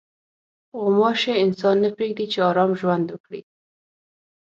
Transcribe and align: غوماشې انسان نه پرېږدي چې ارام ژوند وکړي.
غوماشې 0.81 1.33
انسان 1.43 1.75
نه 1.83 1.89
پرېږدي 1.95 2.25
چې 2.31 2.39
ارام 2.49 2.71
ژوند 2.79 3.07
وکړي. 3.09 3.41